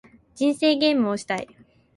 [0.33, 1.47] 人生ゲームをしたい